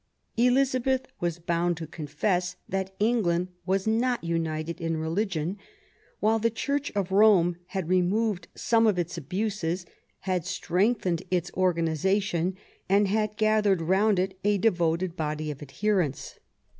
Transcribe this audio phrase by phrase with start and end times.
[0.35, 5.59] Elizabeth was bound to confess that England was not united in religion,
[6.19, 9.85] while the Church of Rome had removed some of its abuses,
[10.21, 12.57] had strengthened its organisation,
[12.89, 16.39] and had gathered round it a devoted body of adherents.